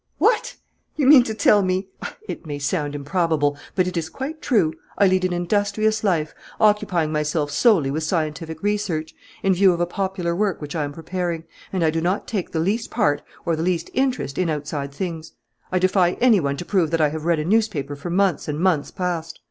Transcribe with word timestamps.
"What! 0.17 0.55
You 0.95 1.05
mean 1.05 1.21
to 1.25 1.35
tell 1.35 1.61
me?" 1.61 1.89
"It 2.27 2.43
may 2.47 2.57
sound 2.57 2.95
improbable, 2.95 3.55
but 3.75 3.85
it 3.85 3.95
is 3.95 4.09
quite 4.09 4.41
true. 4.41 4.73
I 4.97 5.05
lead 5.05 5.23
an 5.23 5.31
industrious 5.31 6.03
life, 6.03 6.33
occupying 6.59 7.11
myself 7.11 7.51
solely 7.51 7.91
with 7.91 8.01
scientific 8.03 8.63
research, 8.63 9.13
in 9.43 9.53
view 9.53 9.73
of 9.73 9.79
a 9.79 9.85
popular 9.85 10.35
work 10.35 10.59
which 10.59 10.75
I 10.75 10.85
am 10.85 10.91
preparing, 10.91 11.43
and 11.71 11.83
I 11.83 11.91
do 11.91 12.01
not 12.01 12.27
take 12.27 12.51
the 12.51 12.59
least 12.59 12.89
part 12.89 13.21
or 13.45 13.55
the 13.55 13.61
least 13.61 13.91
interest 13.93 14.39
in 14.39 14.49
outside 14.49 14.91
things. 14.91 15.33
I 15.71 15.77
defy 15.77 16.13
any 16.13 16.39
one 16.39 16.57
to 16.57 16.65
prove 16.65 16.89
that 16.89 16.99
I 17.01 17.09
have 17.09 17.25
read 17.25 17.37
a 17.37 17.45
newspaper 17.45 17.95
for 17.95 18.09
months 18.09 18.47
and 18.47 18.59
months 18.59 18.89
past. 18.89 19.39